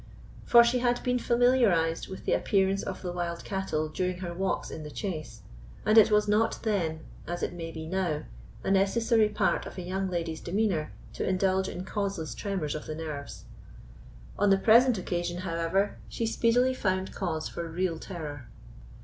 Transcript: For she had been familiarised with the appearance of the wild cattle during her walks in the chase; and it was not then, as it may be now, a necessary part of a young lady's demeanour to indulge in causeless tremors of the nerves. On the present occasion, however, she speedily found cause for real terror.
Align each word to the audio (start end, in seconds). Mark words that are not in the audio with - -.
For 0.45 0.63
she 0.63 0.79
had 0.79 1.03
been 1.03 1.19
familiarised 1.19 2.07
with 2.07 2.25
the 2.25 2.33
appearance 2.33 2.81
of 2.81 3.03
the 3.03 3.11
wild 3.11 3.43
cattle 3.43 3.87
during 3.87 4.17
her 4.17 4.33
walks 4.33 4.71
in 4.71 4.81
the 4.81 4.89
chase; 4.89 5.43
and 5.85 5.95
it 5.95 6.09
was 6.09 6.27
not 6.27 6.57
then, 6.63 7.01
as 7.27 7.43
it 7.43 7.53
may 7.53 7.69
be 7.69 7.85
now, 7.85 8.23
a 8.63 8.71
necessary 8.71 9.29
part 9.29 9.67
of 9.67 9.77
a 9.77 9.83
young 9.83 10.09
lady's 10.09 10.41
demeanour 10.41 10.91
to 11.13 11.29
indulge 11.29 11.69
in 11.69 11.85
causeless 11.85 12.33
tremors 12.33 12.73
of 12.73 12.87
the 12.87 12.95
nerves. 12.95 13.45
On 14.39 14.49
the 14.49 14.57
present 14.57 14.97
occasion, 14.97 15.41
however, 15.41 15.99
she 16.09 16.25
speedily 16.25 16.73
found 16.73 17.13
cause 17.13 17.47
for 17.47 17.69
real 17.69 17.99
terror. 17.99 18.47